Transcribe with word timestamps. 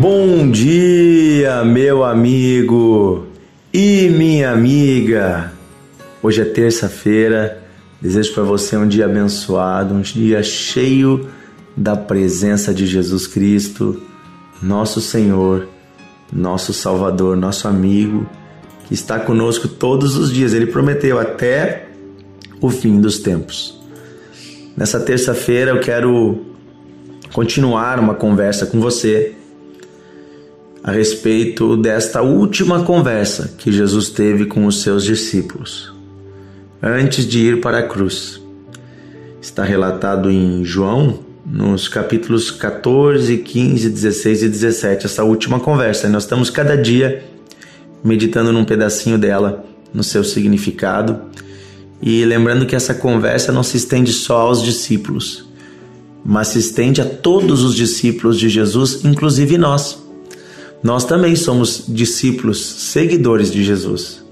Bom 0.00 0.48
dia, 0.48 1.64
meu 1.64 2.04
amigo 2.04 3.26
e 3.74 4.08
minha 4.08 4.52
amiga. 4.52 5.52
Hoje 6.22 6.40
é 6.40 6.44
terça-feira. 6.44 7.64
Desejo 8.00 8.32
para 8.32 8.44
você 8.44 8.76
um 8.76 8.86
dia 8.86 9.06
abençoado, 9.06 9.92
um 9.92 10.00
dia 10.00 10.40
cheio 10.40 11.28
da 11.76 11.96
presença 11.96 12.72
de 12.72 12.86
Jesus 12.86 13.26
Cristo, 13.26 14.00
nosso 14.62 15.00
Senhor, 15.00 15.66
nosso 16.32 16.72
Salvador, 16.72 17.36
nosso 17.36 17.66
amigo, 17.66 18.24
que 18.86 18.94
está 18.94 19.18
conosco 19.18 19.66
todos 19.66 20.16
os 20.16 20.32
dias. 20.32 20.54
Ele 20.54 20.66
prometeu 20.66 21.18
até 21.18 21.88
o 22.60 22.70
fim 22.70 23.00
dos 23.00 23.18
tempos. 23.18 23.76
Nessa 24.76 25.00
terça-feira 25.00 25.72
eu 25.72 25.80
quero 25.80 26.46
continuar 27.32 27.98
uma 27.98 28.14
conversa 28.14 28.64
com 28.64 28.78
você 28.78 29.34
a 30.88 30.90
respeito 30.90 31.76
desta 31.76 32.22
última 32.22 32.82
conversa 32.82 33.52
que 33.58 33.70
Jesus 33.70 34.08
teve 34.08 34.46
com 34.46 34.64
os 34.64 34.80
seus 34.80 35.04
discípulos, 35.04 35.92
antes 36.82 37.26
de 37.26 37.40
ir 37.40 37.60
para 37.60 37.80
a 37.80 37.82
cruz. 37.82 38.40
Está 39.38 39.62
relatado 39.64 40.30
em 40.30 40.64
João, 40.64 41.18
nos 41.44 41.88
capítulos 41.88 42.50
14, 42.50 43.36
15, 43.36 43.90
16 43.90 44.42
e 44.44 44.48
17, 44.48 45.04
essa 45.04 45.24
última 45.24 45.60
conversa. 45.60 46.06
E 46.06 46.10
nós 46.10 46.22
estamos 46.22 46.48
cada 46.48 46.74
dia 46.74 47.22
meditando 48.02 48.50
num 48.50 48.64
pedacinho 48.64 49.18
dela, 49.18 49.66
no 49.92 50.02
seu 50.02 50.24
significado, 50.24 51.20
e 52.00 52.24
lembrando 52.24 52.64
que 52.64 52.74
essa 52.74 52.94
conversa 52.94 53.52
não 53.52 53.62
se 53.62 53.76
estende 53.76 54.10
só 54.10 54.38
aos 54.38 54.62
discípulos, 54.62 55.46
mas 56.24 56.48
se 56.48 56.58
estende 56.58 57.02
a 57.02 57.04
todos 57.04 57.62
os 57.62 57.74
discípulos 57.74 58.38
de 58.38 58.48
Jesus, 58.48 59.04
inclusive 59.04 59.58
nós. 59.58 60.07
Nós 60.82 61.04
também 61.04 61.34
somos 61.34 61.84
discípulos, 61.88 62.64
seguidores 62.64 63.50
de 63.50 63.64
Jesus. 63.64 64.24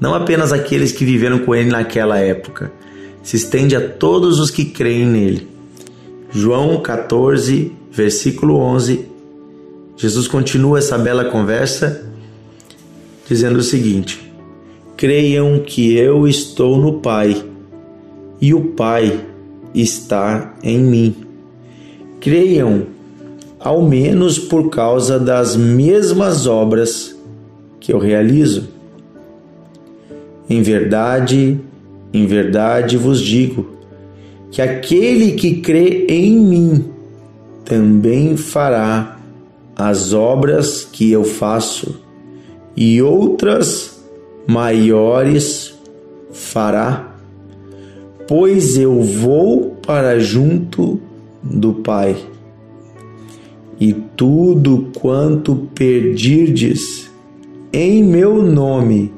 Não 0.00 0.14
apenas 0.14 0.52
aqueles 0.52 0.90
que 0.90 1.04
viveram 1.04 1.38
com 1.40 1.54
ele 1.54 1.70
naquela 1.70 2.18
época. 2.18 2.72
Se 3.22 3.36
estende 3.36 3.76
a 3.76 3.88
todos 3.88 4.40
os 4.40 4.50
que 4.50 4.64
creem 4.64 5.06
nele. 5.06 5.48
João 6.32 6.80
14, 6.80 7.70
versículo 7.90 8.56
11. 8.56 9.06
Jesus 9.96 10.26
continua 10.26 10.78
essa 10.78 10.98
bela 10.98 11.26
conversa 11.26 12.04
dizendo 13.28 13.58
o 13.58 13.62
seguinte: 13.62 14.32
Creiam 14.96 15.60
que 15.60 15.94
eu 15.96 16.26
estou 16.26 16.78
no 16.78 16.94
Pai 16.94 17.44
e 18.40 18.52
o 18.52 18.72
Pai 18.72 19.20
está 19.74 20.54
em 20.62 20.78
mim. 20.78 21.16
Creiam 22.20 22.86
ao 23.62 23.82
menos 23.82 24.38
por 24.38 24.70
causa 24.70 25.18
das 25.18 25.54
mesmas 25.54 26.46
obras 26.46 27.16
que 27.78 27.92
eu 27.92 27.98
realizo. 27.98 28.68
Em 30.50 30.62
verdade, 30.62 31.60
em 32.12 32.26
verdade 32.26 32.96
vos 32.96 33.20
digo 33.20 33.66
que 34.50 34.60
aquele 34.60 35.32
que 35.32 35.60
crê 35.60 36.06
em 36.08 36.38
mim 36.38 36.84
também 37.64 38.36
fará 38.36 39.18
as 39.74 40.12
obras 40.12 40.84
que 40.84 41.10
eu 41.10 41.24
faço, 41.24 42.00
e 42.76 43.00
outras 43.00 44.02
maiores 44.46 45.74
fará, 46.32 47.16
pois 48.28 48.76
eu 48.76 49.00
vou 49.00 49.76
para 49.82 50.18
junto 50.18 51.00
do 51.42 51.74
Pai 51.74 52.16
e 53.82 53.92
tudo 54.16 54.92
quanto 54.96 55.68
perdirdes 55.74 57.10
em 57.72 58.00
meu 58.04 58.40
nome, 58.40 59.12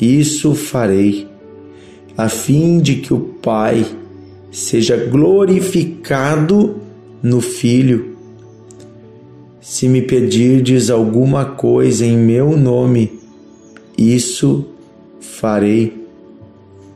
isso 0.00 0.52
farei, 0.52 1.28
a 2.18 2.28
fim 2.28 2.80
de 2.80 2.96
que 2.96 3.14
o 3.14 3.20
Pai 3.20 3.86
seja 4.50 4.96
glorificado 4.96 6.74
no 7.22 7.40
Filho. 7.40 8.16
Se 9.60 9.88
me 9.88 10.02
pedirdes 10.02 10.90
alguma 10.90 11.44
coisa 11.44 12.04
em 12.04 12.16
meu 12.16 12.56
nome, 12.56 13.12
isso 13.96 14.66
farei. 15.20 16.04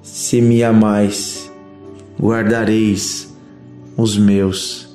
Se 0.03 0.41
me 0.41 0.65
amais, 0.65 1.49
guardareis 2.21 3.33
os 3.97 4.19
meus 4.19 4.90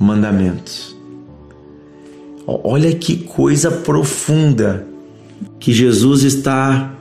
mandamentos. 0.00 0.96
Olha 2.46 2.92
que 2.94 3.16
coisa 3.16 3.70
profunda 3.70 4.86
que 5.60 5.72
Jesus 5.72 6.24
está 6.24 6.94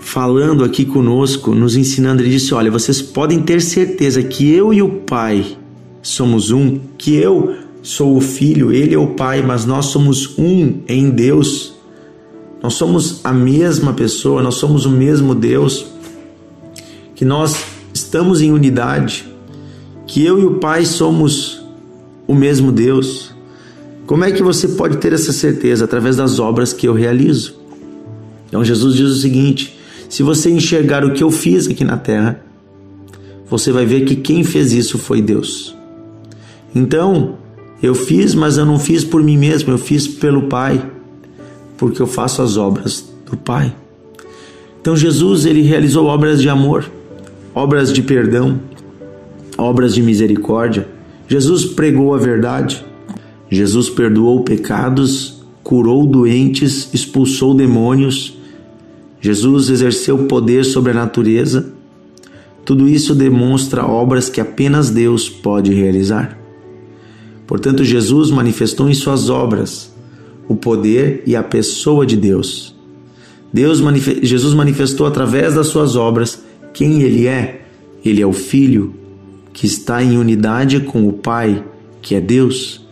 falando 0.00 0.64
aqui 0.64 0.84
conosco, 0.84 1.54
nos 1.54 1.76
ensinando. 1.76 2.20
Ele 2.20 2.30
disse: 2.30 2.52
Olha, 2.52 2.70
vocês 2.70 3.00
podem 3.00 3.40
ter 3.40 3.62
certeza 3.62 4.22
que 4.22 4.52
eu 4.52 4.74
e 4.74 4.82
o 4.82 5.00
Pai 5.02 5.56
somos 6.02 6.50
um, 6.50 6.78
que 6.98 7.14
eu 7.14 7.56
sou 7.82 8.16
o 8.16 8.20
Filho, 8.20 8.72
ele 8.72 8.94
é 8.94 8.98
o 8.98 9.14
Pai, 9.14 9.42
mas 9.42 9.64
nós 9.64 9.86
somos 9.86 10.36
um 10.36 10.80
em 10.88 11.08
Deus. 11.08 11.74
Nós 12.62 12.74
somos 12.74 13.24
a 13.24 13.32
mesma 13.32 13.94
pessoa, 13.94 14.42
nós 14.42 14.56
somos 14.56 14.84
o 14.84 14.90
mesmo 14.90 15.34
Deus, 15.34 15.86
que 17.14 17.24
nós 17.24 17.56
estamos 17.94 18.42
em 18.42 18.52
unidade, 18.52 19.26
que 20.06 20.22
eu 20.22 20.38
e 20.38 20.44
o 20.44 20.54
Pai 20.56 20.84
somos 20.84 21.59
o 22.30 22.34
mesmo 22.34 22.70
Deus. 22.70 23.34
Como 24.06 24.24
é 24.24 24.30
que 24.30 24.40
você 24.40 24.68
pode 24.68 24.98
ter 24.98 25.12
essa 25.12 25.32
certeza? 25.32 25.84
Através 25.84 26.14
das 26.14 26.38
obras 26.38 26.72
que 26.72 26.86
eu 26.86 26.94
realizo. 26.94 27.56
Então 28.46 28.64
Jesus 28.64 28.94
diz 28.94 29.08
o 29.08 29.16
seguinte: 29.16 29.76
se 30.08 30.22
você 30.22 30.48
enxergar 30.48 31.04
o 31.04 31.12
que 31.12 31.24
eu 31.24 31.30
fiz 31.32 31.66
aqui 31.66 31.82
na 31.82 31.96
terra, 31.96 32.40
você 33.48 33.72
vai 33.72 33.84
ver 33.84 34.02
que 34.02 34.14
quem 34.14 34.44
fez 34.44 34.72
isso 34.72 34.96
foi 34.96 35.20
Deus. 35.20 35.74
Então, 36.72 37.34
eu 37.82 37.96
fiz, 37.96 38.32
mas 38.32 38.56
eu 38.56 38.64
não 38.64 38.78
fiz 38.78 39.02
por 39.02 39.24
mim 39.24 39.36
mesmo, 39.36 39.72
eu 39.72 39.78
fiz 39.78 40.06
pelo 40.06 40.42
Pai, 40.42 40.80
porque 41.76 42.00
eu 42.00 42.06
faço 42.06 42.42
as 42.42 42.56
obras 42.56 43.12
do 43.28 43.36
Pai. 43.36 43.74
Então 44.80 44.96
Jesus 44.96 45.46
ele 45.46 45.62
realizou 45.62 46.06
obras 46.06 46.40
de 46.40 46.48
amor, 46.48 46.88
obras 47.52 47.92
de 47.92 48.02
perdão, 48.02 48.60
obras 49.58 49.96
de 49.96 50.02
misericórdia 50.02 50.99
Jesus 51.30 51.64
pregou 51.64 52.12
a 52.12 52.18
verdade, 52.18 52.84
Jesus 53.48 53.88
perdoou 53.88 54.42
pecados, 54.42 55.40
curou 55.62 56.04
doentes, 56.04 56.92
expulsou 56.92 57.54
demônios, 57.54 58.36
Jesus 59.20 59.70
exerceu 59.70 60.26
poder 60.26 60.64
sobre 60.64 60.90
a 60.90 60.94
natureza. 60.94 61.72
Tudo 62.64 62.88
isso 62.88 63.14
demonstra 63.14 63.86
obras 63.86 64.28
que 64.28 64.40
apenas 64.40 64.90
Deus 64.90 65.28
pode 65.28 65.72
realizar. 65.72 66.36
Portanto, 67.46 67.84
Jesus 67.84 68.32
manifestou 68.32 68.90
em 68.90 68.94
suas 68.94 69.30
obras 69.30 69.94
o 70.48 70.56
poder 70.56 71.22
e 71.24 71.36
a 71.36 71.44
pessoa 71.44 72.04
de 72.04 72.16
Deus. 72.16 72.74
Deus 73.52 73.78
Jesus 74.20 74.52
manifestou 74.52 75.06
através 75.06 75.54
das 75.54 75.68
suas 75.68 75.94
obras 75.94 76.42
quem 76.74 77.02
ele 77.02 77.28
é. 77.28 77.66
Ele 78.04 78.20
é 78.20 78.26
o 78.26 78.32
Filho 78.32 78.98
que 79.52 79.66
está 79.66 80.02
em 80.02 80.16
unidade 80.16 80.80
com 80.80 81.08
o 81.08 81.12
Pai, 81.12 81.64
que 82.00 82.14
é 82.14 82.20
Deus, 82.20 82.86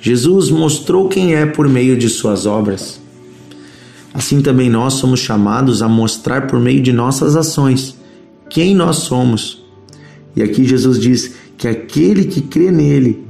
Jesus 0.00 0.50
mostrou 0.50 1.08
quem 1.08 1.34
é 1.34 1.46
por 1.46 1.68
meio 1.68 1.96
de 1.96 2.08
suas 2.08 2.46
obras. 2.46 3.00
Assim 4.12 4.40
também 4.40 4.68
nós 4.68 4.94
somos 4.94 5.20
chamados 5.20 5.82
a 5.82 5.88
mostrar 5.88 6.46
por 6.46 6.58
meio 6.58 6.82
de 6.82 6.92
nossas 6.92 7.36
ações 7.36 7.96
quem 8.48 8.74
nós 8.74 8.96
somos. 8.96 9.64
E 10.34 10.42
aqui 10.42 10.64
Jesus 10.64 10.98
diz 10.98 11.34
que 11.56 11.68
aquele 11.68 12.24
que 12.24 12.40
crê 12.40 12.70
nele 12.70 13.24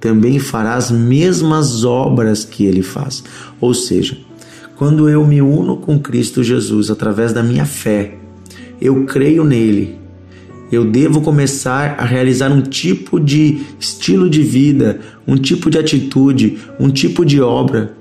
também 0.00 0.38
fará 0.38 0.74
as 0.74 0.90
mesmas 0.90 1.84
obras 1.84 2.44
que 2.44 2.66
ele 2.66 2.82
faz. 2.82 3.22
Ou 3.60 3.72
seja, 3.72 4.18
quando 4.76 5.08
eu 5.08 5.26
me 5.26 5.40
uno 5.40 5.76
com 5.76 5.98
Cristo 5.98 6.42
Jesus 6.42 6.90
através 6.90 7.32
da 7.32 7.42
minha 7.42 7.64
fé, 7.64 8.18
eu 8.80 9.04
creio 9.06 9.44
nele, 9.44 9.98
eu 10.72 10.84
devo 10.84 11.20
começar 11.20 11.96
a 11.98 12.04
realizar 12.04 12.50
um 12.50 12.62
tipo 12.62 13.20
de 13.20 13.62
estilo 13.78 14.28
de 14.28 14.42
vida, 14.42 15.00
um 15.26 15.36
tipo 15.36 15.70
de 15.70 15.78
atitude, 15.78 16.58
um 16.80 16.90
tipo 16.90 17.24
de 17.24 17.40
obra 17.40 17.94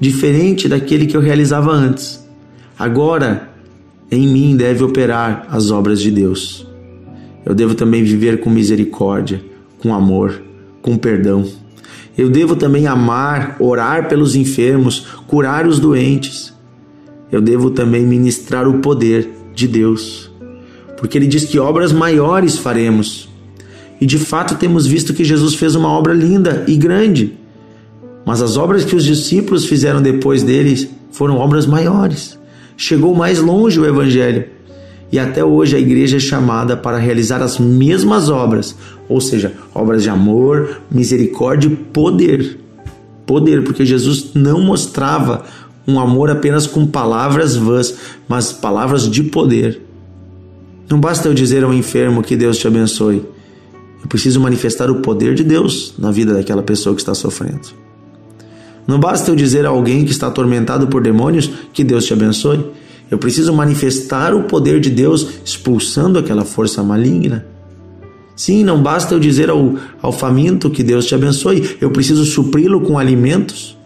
diferente 0.00 0.68
daquele 0.68 1.06
que 1.06 1.16
eu 1.16 1.20
realizava 1.20 1.72
antes. 1.72 2.24
Agora, 2.78 3.50
em 4.10 4.26
mim 4.26 4.56
deve 4.56 4.84
operar 4.84 5.46
as 5.50 5.70
obras 5.70 6.00
de 6.00 6.10
Deus. 6.10 6.66
Eu 7.44 7.54
devo 7.54 7.74
também 7.74 8.04
viver 8.04 8.40
com 8.40 8.48
misericórdia, 8.48 9.42
com 9.78 9.92
amor, 9.92 10.40
com 10.80 10.96
perdão. 10.96 11.44
Eu 12.16 12.30
devo 12.30 12.56
também 12.56 12.86
amar, 12.86 13.56
orar 13.58 14.08
pelos 14.08 14.34
enfermos, 14.34 15.06
curar 15.26 15.66
os 15.66 15.78
doentes. 15.78 16.54
Eu 17.30 17.40
devo 17.40 17.70
também 17.70 18.06
ministrar 18.06 18.68
o 18.68 18.78
poder 18.80 19.28
de 19.54 19.66
Deus 19.66 20.27
porque 20.98 21.16
ele 21.16 21.26
diz 21.26 21.44
que 21.44 21.58
obras 21.58 21.92
maiores 21.92 22.58
faremos. 22.58 23.28
E 24.00 24.06
de 24.06 24.18
fato 24.18 24.56
temos 24.56 24.86
visto 24.86 25.14
que 25.14 25.24
Jesus 25.24 25.54
fez 25.54 25.74
uma 25.74 25.88
obra 25.88 26.12
linda 26.12 26.64
e 26.68 26.76
grande, 26.76 27.36
Mas 28.26 28.42
as 28.42 28.58
obras 28.58 28.84
que 28.84 28.94
os 28.94 29.04
discípulos 29.04 29.64
fizeram 29.64 30.02
depois 30.02 30.42
deles 30.42 30.86
foram 31.10 31.38
obras 31.38 31.64
maiores. 31.64 32.38
Chegou 32.76 33.14
mais 33.14 33.38
longe 33.38 33.80
o 33.80 33.86
Evangelho. 33.86 34.44
E 35.10 35.18
até 35.18 35.42
hoje 35.42 35.74
a 35.74 35.78
igreja 35.78 36.18
é 36.18 36.20
chamada 36.20 36.76
para 36.76 36.98
realizar 36.98 37.40
as 37.40 37.58
mesmas 37.58 38.28
obras, 38.28 38.76
ou 39.08 39.18
seja, 39.18 39.54
obras 39.74 40.02
de 40.02 40.10
amor, 40.10 40.82
misericórdia 40.90 41.68
e 41.68 41.74
poder. 41.74 42.58
Poder, 43.24 43.64
porque 43.64 43.86
Jesus 43.86 44.32
não 44.34 44.60
mostrava 44.60 45.44
um 45.86 45.98
amor 45.98 46.28
apenas 46.28 46.66
com 46.66 46.86
palavras 46.86 47.56
vãs, 47.56 47.94
mas 48.28 48.52
palavras 48.52 49.10
de 49.10 49.22
poder. 49.22 49.87
Não 50.88 50.98
basta 50.98 51.28
eu 51.28 51.34
dizer 51.34 51.62
ao 51.64 51.74
enfermo 51.74 52.22
que 52.22 52.36
Deus 52.36 52.56
te 52.56 52.66
abençoe. 52.66 53.22
Eu 54.00 54.08
preciso 54.08 54.40
manifestar 54.40 54.90
o 54.90 55.02
poder 55.02 55.34
de 55.34 55.44
Deus 55.44 55.94
na 55.98 56.10
vida 56.10 56.32
daquela 56.32 56.62
pessoa 56.62 56.94
que 56.94 57.02
está 57.02 57.14
sofrendo. 57.14 57.68
Não 58.86 58.98
basta 58.98 59.30
eu 59.30 59.36
dizer 59.36 59.66
a 59.66 59.68
alguém 59.68 60.06
que 60.06 60.10
está 60.10 60.28
atormentado 60.28 60.86
por 60.86 61.02
demônios 61.02 61.50
que 61.74 61.84
Deus 61.84 62.06
te 62.06 62.14
abençoe. 62.14 62.64
Eu 63.10 63.18
preciso 63.18 63.52
manifestar 63.52 64.34
o 64.34 64.44
poder 64.44 64.80
de 64.80 64.88
Deus 64.88 65.28
expulsando 65.44 66.18
aquela 66.18 66.44
força 66.44 66.82
maligna. 66.82 67.44
Sim, 68.34 68.64
não 68.64 68.82
basta 68.82 69.14
eu 69.14 69.20
dizer 69.20 69.50
ao, 69.50 69.74
ao 70.00 70.12
faminto 70.12 70.70
que 70.70 70.82
Deus 70.82 71.04
te 71.04 71.14
abençoe. 71.14 71.76
Eu 71.80 71.90
preciso 71.90 72.24
supri-lo 72.24 72.80
com 72.80 72.98
alimentos. 72.98 73.76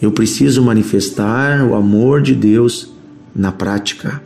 Eu 0.00 0.12
preciso 0.12 0.62
manifestar 0.62 1.64
o 1.64 1.74
amor 1.74 2.22
de 2.22 2.34
Deus 2.34 2.92
na 3.34 3.50
prática. 3.50 4.22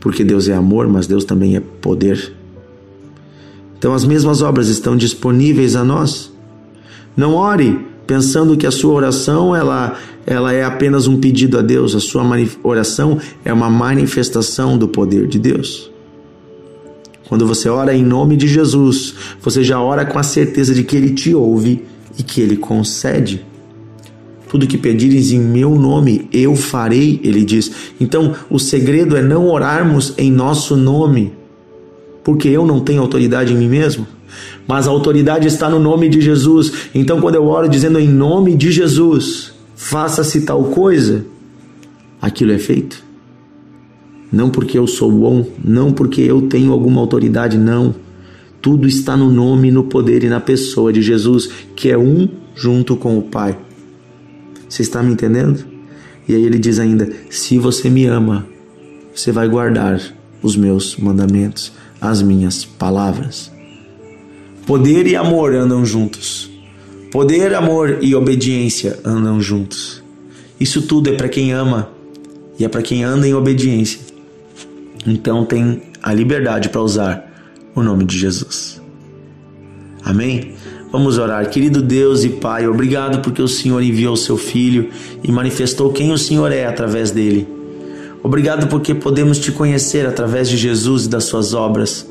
Porque 0.00 0.22
Deus 0.22 0.48
é 0.48 0.54
amor, 0.54 0.88
mas 0.88 1.06
Deus 1.06 1.24
também 1.24 1.56
é 1.56 1.60
poder. 1.60 2.32
Então 3.78 3.94
as 3.94 4.04
mesmas 4.04 4.42
obras 4.42 4.68
estão 4.68 4.96
disponíveis 4.96 5.76
a 5.76 5.84
nós. 5.84 6.32
Não 7.16 7.34
ore 7.34 7.86
pensando 8.06 8.56
que 8.56 8.66
a 8.66 8.70
sua 8.70 8.94
oração 8.94 9.54
ela, 9.54 9.96
ela 10.26 10.52
é 10.52 10.64
apenas 10.64 11.06
um 11.06 11.18
pedido 11.18 11.58
a 11.58 11.62
Deus, 11.62 11.94
a 11.94 12.00
sua 12.00 12.24
oração 12.62 13.20
é 13.44 13.52
uma 13.52 13.68
manifestação 13.68 14.78
do 14.78 14.88
poder 14.88 15.26
de 15.26 15.38
Deus. 15.38 15.90
Quando 17.28 17.46
você 17.46 17.68
ora 17.68 17.94
em 17.94 18.02
nome 18.02 18.36
de 18.36 18.48
Jesus, 18.48 19.14
você 19.42 19.62
já 19.62 19.78
ora 19.80 20.06
com 20.06 20.18
a 20.18 20.22
certeza 20.22 20.74
de 20.74 20.82
que 20.82 20.96
Ele 20.96 21.10
te 21.10 21.34
ouve 21.34 21.84
e 22.18 22.22
que 22.22 22.40
Ele 22.40 22.56
concede. 22.56 23.44
Tudo 24.48 24.66
que 24.66 24.78
pedires 24.78 25.30
em 25.32 25.40
meu 25.40 25.74
nome, 25.74 26.28
eu 26.32 26.56
farei, 26.56 27.20
ele 27.22 27.44
diz. 27.44 27.70
Então, 28.00 28.34
o 28.48 28.58
segredo 28.58 29.16
é 29.16 29.22
não 29.22 29.46
orarmos 29.46 30.14
em 30.16 30.30
nosso 30.30 30.76
nome, 30.76 31.32
porque 32.24 32.48
eu 32.48 32.66
não 32.66 32.80
tenho 32.80 33.02
autoridade 33.02 33.52
em 33.52 33.56
mim 33.56 33.68
mesmo 33.68 34.06
mas 34.66 34.86
a 34.86 34.90
autoridade 34.90 35.48
está 35.48 35.68
no 35.70 35.78
nome 35.78 36.08
de 36.08 36.20
Jesus. 36.20 36.90
Então, 36.94 37.20
quando 37.20 37.36
eu 37.36 37.46
oro 37.46 37.68
dizendo 37.68 37.98
em 37.98 38.08
nome 38.08 38.54
de 38.54 38.70
Jesus, 38.70 39.52
faça-se 39.74 40.42
tal 40.42 40.64
coisa, 40.64 41.24
aquilo 42.20 42.52
é 42.52 42.58
feito. 42.58 43.02
Não 44.30 44.50
porque 44.50 44.78
eu 44.78 44.86
sou 44.86 45.10
bom, 45.10 45.46
não 45.64 45.90
porque 45.90 46.20
eu 46.20 46.42
tenho 46.42 46.72
alguma 46.72 47.00
autoridade, 47.00 47.56
não. 47.56 47.94
Tudo 48.60 48.86
está 48.86 49.16
no 49.16 49.30
nome, 49.30 49.70
no 49.70 49.84
poder 49.84 50.22
e 50.22 50.28
na 50.28 50.40
pessoa 50.40 50.92
de 50.92 51.00
Jesus, 51.00 51.48
que 51.74 51.90
é 51.90 51.96
um 51.96 52.28
junto 52.54 52.94
com 52.96 53.16
o 53.16 53.22
Pai. 53.22 53.56
Você 54.68 54.82
está 54.82 55.02
me 55.02 55.12
entendendo? 55.12 55.64
E 56.28 56.34
aí 56.34 56.44
ele 56.44 56.58
diz 56.58 56.78
ainda: 56.78 57.10
se 57.30 57.58
você 57.58 57.88
me 57.88 58.04
ama, 58.04 58.46
você 59.14 59.32
vai 59.32 59.48
guardar 59.48 60.00
os 60.42 60.56
meus 60.56 60.96
mandamentos, 60.96 61.72
as 62.00 62.22
minhas 62.22 62.64
palavras. 62.64 63.50
Poder 64.66 65.06
e 65.06 65.16
amor 65.16 65.54
andam 65.54 65.84
juntos. 65.84 66.50
Poder, 67.10 67.54
amor 67.54 67.98
e 68.02 68.14
obediência 68.14 68.98
andam 69.02 69.40
juntos. 69.40 70.02
Isso 70.60 70.82
tudo 70.82 71.08
é 71.08 71.16
para 71.16 71.28
quem 71.28 71.52
ama 71.52 71.90
e 72.58 72.64
é 72.64 72.68
para 72.68 72.82
quem 72.82 73.02
anda 73.02 73.26
em 73.26 73.32
obediência. 73.32 74.00
Então 75.06 75.44
tem 75.46 75.82
a 76.02 76.12
liberdade 76.12 76.68
para 76.68 76.82
usar 76.82 77.32
o 77.74 77.82
nome 77.82 78.04
de 78.04 78.18
Jesus. 78.18 78.80
Amém? 80.08 80.54
Vamos 80.90 81.18
orar. 81.18 81.50
Querido 81.50 81.82
Deus 81.82 82.24
e 82.24 82.30
Pai, 82.30 82.66
obrigado 82.66 83.20
porque 83.20 83.42
o 83.42 83.46
Senhor 83.46 83.82
enviou 83.82 84.14
o 84.14 84.16
seu 84.16 84.38
filho 84.38 84.88
e 85.22 85.30
manifestou 85.30 85.92
quem 85.92 86.12
o 86.12 86.16
Senhor 86.16 86.50
é 86.50 86.64
através 86.64 87.10
dele. 87.10 87.46
Obrigado 88.22 88.68
porque 88.68 88.94
podemos 88.94 89.38
te 89.38 89.52
conhecer 89.52 90.06
através 90.06 90.48
de 90.48 90.56
Jesus 90.56 91.04
e 91.04 91.10
das 91.10 91.24
suas 91.24 91.52
obras. 91.52 92.08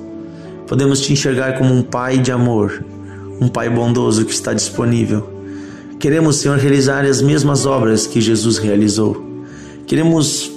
Podemos 0.68 1.02
te 1.02 1.12
enxergar 1.12 1.58
como 1.58 1.74
um 1.74 1.82
pai 1.82 2.20
de 2.20 2.32
amor, 2.32 2.86
um 3.42 3.48
pai 3.48 3.68
bondoso 3.68 4.24
que 4.26 4.32
está 4.34 4.54
disponível. 4.54 5.28
Queremos, 6.00 6.36
Senhor, 6.36 6.60
realizar 6.60 7.04
as 7.04 7.20
mesmas 7.20 7.66
obras 7.66 8.06
que 8.06 8.22
Jesus 8.22 8.60
realizou. 8.60 9.26
Queremos 9.88 10.52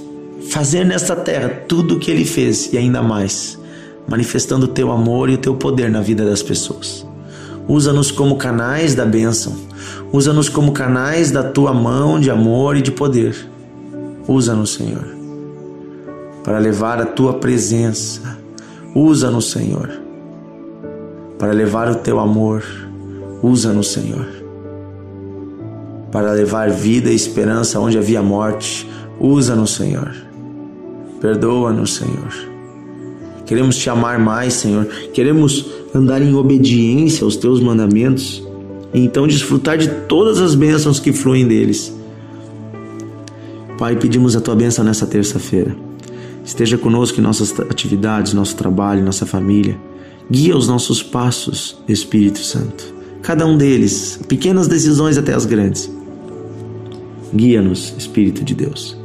fazer 0.51 0.85
nesta 0.85 1.17
terra 1.17 1.49
tudo 1.67 1.95
o 1.95 1.99
que 1.99 2.11
ele 2.11 2.27
fez 2.27 2.71
e 2.71 2.77
ainda 2.77 3.01
mais, 3.01 3.59
manifestando 4.07 4.67
o 4.67 4.69
teu 4.69 4.93
amor 4.93 5.31
e 5.31 5.35
o 5.35 5.39
teu 5.39 5.55
poder 5.55 5.91
na 5.91 6.03
vida 6.03 6.23
das 6.27 6.43
pessoas. 6.43 7.09
Usa-nos 7.71 8.11
como 8.11 8.37
canais 8.37 8.95
da 8.95 9.05
bênção. 9.05 9.55
Usa-nos 10.13 10.49
como 10.49 10.73
canais 10.73 11.31
da 11.31 11.43
tua 11.43 11.73
mão 11.73 12.19
de 12.19 12.31
amor 12.31 12.77
e 12.77 12.83
de 12.83 12.91
poder. 12.91 13.37
Usa-nos, 14.27 14.75
Senhor, 14.75 15.07
para 16.45 16.59
levar 16.59 17.01
a 17.01 17.07
tua 17.07 17.35
presença 17.35 18.41
Usa-nos, 18.95 19.53
Senhor, 19.53 19.89
para 21.39 21.53
levar 21.53 21.89
o 21.89 21.95
teu 21.95 22.19
amor. 22.19 22.65
Usa-nos, 23.41 23.93
Senhor, 23.93 24.27
para 26.11 26.33
levar 26.33 26.71
vida 26.71 27.09
e 27.09 27.15
esperança 27.15 27.79
onde 27.79 27.97
havia 27.97 28.21
morte. 28.21 28.91
Usa-nos, 29.21 29.75
Senhor. 29.77 30.13
Perdoa-nos, 31.21 31.95
Senhor. 31.95 32.50
Queremos 33.51 33.75
te 33.75 33.91
amar 33.91 34.17
mais, 34.17 34.53
Senhor. 34.53 34.87
Queremos 35.13 35.67
andar 35.93 36.23
em 36.23 36.33
obediência 36.37 37.25
aos 37.25 37.35
teus 37.35 37.61
mandamentos 37.61 38.47
e 38.95 39.01
então 39.01 39.27
desfrutar 39.27 39.77
de 39.77 39.89
todas 40.07 40.41
as 40.41 40.55
bênçãos 40.55 41.01
que 41.01 41.13
fluem 41.13 41.49
deles. 41.49 41.93
Pai, 43.77 43.97
pedimos 43.97 44.37
a 44.37 44.41
tua 44.41 44.55
bênção 44.55 44.85
nessa 44.85 45.05
terça-feira. 45.05 45.75
Esteja 46.45 46.79
conosco 46.79 47.19
em 47.19 47.25
nossas 47.25 47.53
atividades, 47.59 48.35
nosso 48.35 48.55
trabalho, 48.55 49.05
nossa 49.05 49.27
família. 49.27 49.77
Guia 50.31 50.57
os 50.57 50.69
nossos 50.69 51.03
passos, 51.03 51.77
Espírito 51.89 52.39
Santo. 52.39 52.95
Cada 53.21 53.45
um 53.45 53.59
deles, 53.59 54.21
pequenas 54.29 54.69
decisões 54.69 55.19
até 55.19 55.35
as 55.35 55.45
grandes. 55.45 55.91
Guia-nos, 57.35 57.95
Espírito 57.99 58.45
de 58.45 58.55
Deus. 58.55 58.97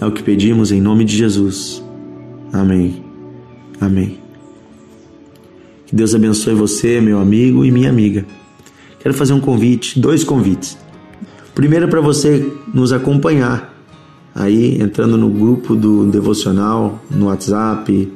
É 0.00 0.06
o 0.06 0.12
que 0.12 0.22
pedimos 0.22 0.70
em 0.70 0.80
nome 0.80 1.04
de 1.04 1.16
Jesus. 1.16 1.82
Amém. 2.52 3.09
Amém. 3.80 4.18
Que 5.86 5.96
Deus 5.96 6.14
abençoe 6.14 6.54
você, 6.54 7.00
meu 7.00 7.18
amigo 7.18 7.64
e 7.64 7.70
minha 7.70 7.88
amiga. 7.88 8.24
Quero 9.00 9.14
fazer 9.14 9.32
um 9.32 9.40
convite, 9.40 9.98
dois 9.98 10.22
convites. 10.22 10.78
Primeiro 11.54 11.88
para 11.88 12.00
você 12.00 12.46
nos 12.72 12.92
acompanhar 12.92 13.74
aí 14.34 14.80
entrando 14.80 15.16
no 15.16 15.28
grupo 15.28 15.74
do 15.74 16.06
devocional 16.06 17.02
no 17.10 17.26
WhatsApp 17.26 18.12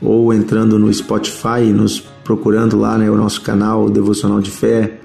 ou 0.00 0.32
entrando 0.32 0.78
no 0.78 0.92
Spotify, 0.92 1.64
nos 1.74 2.00
procurando 2.00 2.78
lá 2.78 2.98
né, 2.98 3.10
o 3.10 3.16
nosso 3.16 3.40
canal 3.40 3.88
Devocional 3.88 4.40
de 4.40 4.50
Fé. 4.50 4.98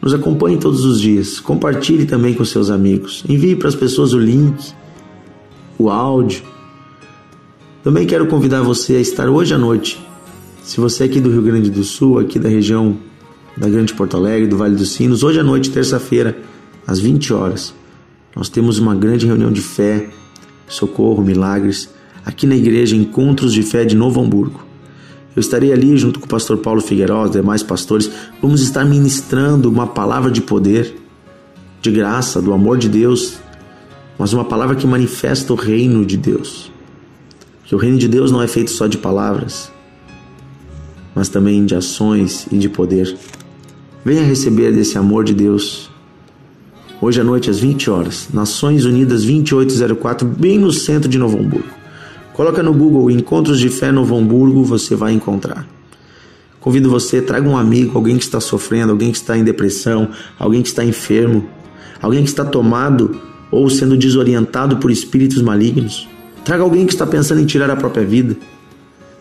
Nos 0.00 0.14
acompanhe 0.14 0.56
todos 0.56 0.84
os 0.84 1.00
dias. 1.00 1.38
Compartilhe 1.40 2.06
também 2.06 2.34
com 2.34 2.44
seus 2.44 2.70
amigos. 2.70 3.24
Envie 3.28 3.54
para 3.54 3.68
as 3.68 3.74
pessoas 3.74 4.12
o 4.12 4.18
link, 4.18 4.72
o 5.78 5.90
áudio. 5.90 6.42
Também 7.82 8.06
quero 8.06 8.26
convidar 8.26 8.60
você 8.60 8.96
a 8.96 9.00
estar 9.00 9.30
hoje 9.30 9.54
à 9.54 9.58
noite. 9.58 9.98
Se 10.62 10.78
você 10.78 11.04
é 11.04 11.06
aqui 11.06 11.18
do 11.18 11.30
Rio 11.30 11.40
Grande 11.40 11.70
do 11.70 11.82
Sul, 11.82 12.18
aqui 12.18 12.38
da 12.38 12.46
região 12.46 12.98
da 13.56 13.70
Grande 13.70 13.94
Porto 13.94 14.18
Alegre, 14.18 14.46
do 14.46 14.58
Vale 14.58 14.76
dos 14.76 14.92
Sinos, 14.92 15.22
hoje 15.22 15.40
à 15.40 15.42
noite, 15.42 15.70
terça-feira, 15.70 16.36
às 16.86 17.00
20 17.00 17.32
horas, 17.32 17.72
nós 18.36 18.50
temos 18.50 18.78
uma 18.78 18.94
grande 18.94 19.26
reunião 19.26 19.50
de 19.50 19.62
fé, 19.62 20.10
socorro, 20.68 21.22
milagres, 21.22 21.88
aqui 22.22 22.46
na 22.46 22.54
igreja 22.54 22.94
Encontros 22.94 23.50
de 23.50 23.62
Fé 23.62 23.82
de 23.82 23.96
Novo 23.96 24.20
Hamburgo. 24.20 24.60
Eu 25.34 25.40
estarei 25.40 25.72
ali 25.72 25.96
junto 25.96 26.20
com 26.20 26.26
o 26.26 26.28
pastor 26.28 26.58
Paulo 26.58 26.82
Figueiredo, 26.82 27.22
os 27.22 27.30
demais 27.30 27.62
pastores, 27.62 28.10
vamos 28.42 28.60
estar 28.60 28.84
ministrando 28.84 29.70
uma 29.70 29.86
palavra 29.86 30.30
de 30.30 30.42
poder, 30.42 30.94
de 31.80 31.90
graça, 31.90 32.42
do 32.42 32.52
amor 32.52 32.76
de 32.76 32.90
Deus, 32.90 33.38
mas 34.18 34.34
uma 34.34 34.44
palavra 34.44 34.76
que 34.76 34.86
manifesta 34.86 35.50
o 35.54 35.56
reino 35.56 36.04
de 36.04 36.18
Deus. 36.18 36.70
Que 37.70 37.76
o 37.76 37.78
reino 37.78 37.96
de 37.96 38.08
Deus 38.08 38.32
não 38.32 38.42
é 38.42 38.48
feito 38.48 38.72
só 38.72 38.88
de 38.88 38.98
palavras, 38.98 39.70
mas 41.14 41.28
também 41.28 41.64
de 41.64 41.76
ações 41.76 42.48
e 42.50 42.58
de 42.58 42.68
poder. 42.68 43.16
Venha 44.04 44.24
receber 44.24 44.72
desse 44.72 44.98
amor 44.98 45.22
de 45.22 45.32
Deus 45.32 45.88
hoje 47.00 47.20
à 47.20 47.22
noite 47.22 47.48
às 47.48 47.60
20 47.60 47.88
horas, 47.88 48.28
Nações 48.34 48.84
Unidas 48.84 49.22
2804, 49.22 50.26
bem 50.26 50.58
no 50.58 50.72
centro 50.72 51.08
de 51.08 51.16
Novo 51.16 51.38
Hamburgo. 51.38 51.68
Coloca 52.32 52.60
no 52.60 52.74
Google 52.74 53.08
Encontros 53.08 53.60
de 53.60 53.68
Fé 53.68 53.92
Novo 53.92 54.16
Hamburgo, 54.16 54.64
você 54.64 54.96
vai 54.96 55.12
encontrar. 55.12 55.64
Convido 56.58 56.90
você, 56.90 57.22
traga 57.22 57.48
um 57.48 57.56
amigo, 57.56 57.96
alguém 57.96 58.18
que 58.18 58.24
está 58.24 58.40
sofrendo, 58.40 58.90
alguém 58.90 59.12
que 59.12 59.18
está 59.18 59.38
em 59.38 59.44
depressão, 59.44 60.08
alguém 60.36 60.60
que 60.60 60.68
está 60.68 60.84
enfermo, 60.84 61.48
alguém 62.02 62.24
que 62.24 62.30
está 62.30 62.44
tomado 62.44 63.16
ou 63.48 63.70
sendo 63.70 63.96
desorientado 63.96 64.78
por 64.78 64.90
espíritos 64.90 65.40
malignos. 65.40 66.08
Traga 66.50 66.64
alguém 66.64 66.84
que 66.84 66.92
está 66.92 67.06
pensando 67.06 67.40
em 67.40 67.46
tirar 67.46 67.70
a 67.70 67.76
própria 67.76 68.04
vida. 68.04 68.36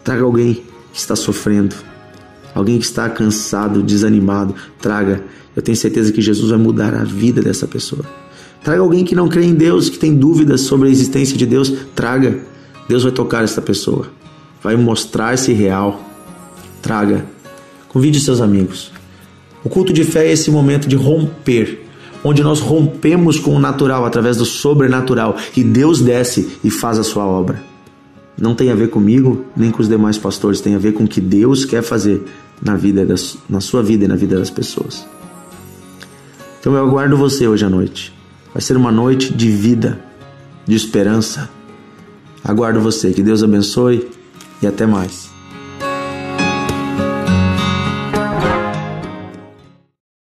Traga 0.04 0.24
alguém 0.24 0.64
que 0.92 0.98
está 0.98 1.16
sofrendo, 1.16 1.76
alguém 2.56 2.80
que 2.80 2.86
está 2.86 3.08
cansado, 3.08 3.84
desanimado. 3.84 4.56
Traga. 4.82 5.24
Eu 5.56 5.62
tenho 5.62 5.78
certeza 5.78 6.12
que 6.12 6.24
Jesus 6.24 6.50
vai 6.50 6.58
mudar 6.58 6.96
a 6.96 7.04
vida 7.04 7.40
dessa 7.40 7.68
pessoa. 7.68 8.04
Traga 8.64 8.82
alguém 8.82 9.06
que 9.06 9.14
não 9.14 9.30
crê 9.30 9.46
em 9.46 9.54
Deus, 9.54 9.92
que 9.92 10.00
tem 10.00 10.16
dúvidas 10.16 10.62
sobre 10.62 10.88
a 10.88 10.92
existência 10.92 11.38
de 11.38 11.46
Deus. 11.46 11.72
Traga. 11.94 12.40
Deus 12.88 13.04
vai 13.04 13.12
tocar 13.12 13.44
essa 13.44 13.62
pessoa. 13.62 14.08
Vai 14.64 14.76
mostrar-se 14.76 15.54
real. 15.54 16.04
Traga. 16.82 17.28
Convide 17.90 18.20
seus 18.20 18.42
amigos. 18.42 18.92
O 19.64 19.70
culto 19.70 19.94
de 19.94 20.04
fé 20.04 20.26
é 20.26 20.32
esse 20.32 20.50
momento 20.50 20.90
de 20.90 20.96
romper, 20.96 21.86
onde 22.24 22.44
nós 22.44 22.60
rompemos 22.60 23.40
com 23.40 23.56
o 23.56 23.60
natural 23.60 24.06
através 24.06 24.38
do 24.38 24.46
sobrenatural 24.46 25.38
e 25.56 25.64
Deus 25.64 26.02
desce 26.02 26.58
e 26.64 26.70
faz 26.70 26.98
a 26.98 27.04
sua 27.04 27.26
obra. 27.26 27.62
Não 28.38 28.56
tem 28.56 28.72
a 28.72 28.76
ver 28.76 28.90
comigo 28.90 29.46
nem 29.56 29.72
com 29.72 29.82
os 29.82 29.90
demais 29.90 30.18
pastores, 30.18 30.62
tem 30.62 30.76
a 30.76 30.80
ver 30.80 30.94
com 30.94 31.04
o 31.04 31.08
que 31.08 31.20
Deus 31.20 31.66
quer 31.66 31.82
fazer 31.82 32.24
na 32.62 32.76
vida 32.76 33.06
das, 33.06 33.38
na 33.50 33.62
sua 33.62 33.84
vida 33.84 34.06
e 34.06 34.08
na 34.08 34.16
vida 34.16 34.38
das 34.38 34.50
pessoas. 34.50 35.06
Então 36.60 36.74
eu 36.74 36.86
aguardo 36.86 37.18
você 37.18 37.48
hoje 37.48 37.66
à 37.66 37.70
noite. 37.70 38.14
Vai 38.54 38.62
ser 38.62 38.76
uma 38.76 38.92
noite 38.92 39.34
de 39.34 39.50
vida, 39.50 40.00
de 40.66 40.76
esperança. 40.76 41.50
Aguardo 42.44 42.82
você. 42.82 43.12
Que 43.12 43.22
Deus 43.22 43.44
abençoe 43.44 44.10
e 44.62 44.68
até 44.68 44.86
mais. 44.86 45.29